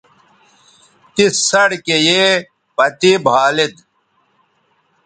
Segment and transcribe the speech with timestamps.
[1.13, 2.23] تس سڑکے یے
[2.75, 3.73] پتے بھالید